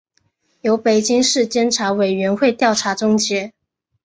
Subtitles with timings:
[0.61, 3.53] 由北京市监察委员会调查终结